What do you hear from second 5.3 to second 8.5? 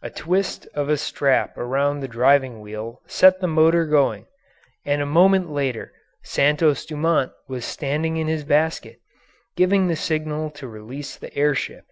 later Santos Dumont was standing in his